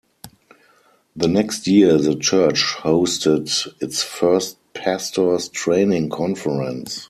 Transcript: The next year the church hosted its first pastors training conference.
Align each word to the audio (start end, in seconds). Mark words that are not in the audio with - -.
The 1.15 1.27
next 1.27 1.67
year 1.67 1.99
the 1.99 2.15
church 2.15 2.63
hosted 2.79 3.67
its 3.83 4.01
first 4.01 4.57
pastors 4.73 5.47
training 5.47 6.09
conference. 6.09 6.99